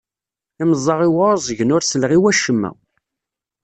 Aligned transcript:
Imeẓẓaɣ-iw 0.61 1.15
ɛuẓgen 1.27 1.73
ur 1.75 1.83
selleɣ 1.85 2.11
i 2.13 2.19
wacemma. 2.21 2.71